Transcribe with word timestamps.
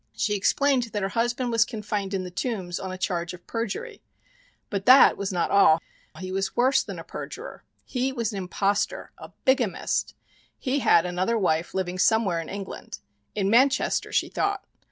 She 0.15 0.33
explained 0.33 0.81
that 0.93 1.03
her 1.03 1.09
husband 1.09 1.51
was 1.51 1.63
confined 1.63 2.15
in 2.15 2.23
the 2.23 2.31
Tombs 2.31 2.79
on 2.79 2.91
a 2.91 2.97
charge 2.97 3.35
of 3.35 3.45
perjury. 3.45 4.01
But 4.71 4.87
that 4.87 5.15
was 5.15 5.31
not 5.31 5.51
all 5.51 5.79
he 6.17 6.31
was 6.31 6.55
worse 6.55 6.81
than 6.81 6.97
a 6.97 7.03
perjurer. 7.03 7.63
He 7.85 8.11
was 8.11 8.31
an 8.31 8.39
impostor 8.39 9.11
a 9.19 9.29
bigamist. 9.45 10.15
He 10.57 10.79
had 10.79 11.05
another 11.05 11.37
wife 11.37 11.75
living 11.75 11.99
somewhere 11.99 12.41
in 12.41 12.49
England 12.49 12.97
in 13.35 13.51
Manchester, 13.51 14.11
she 14.11 14.27
thought. 14.29 14.65